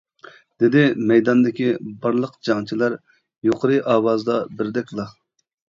—دېدى 0.61 0.81
مەيداندىكى 1.11 1.67
بارلىق 2.07 2.33
جەڭچىلەر 2.49 2.97
يۇقىرى 3.51 3.81
ئاۋازدا 3.95 4.43
بىردەكلا. 4.59 5.11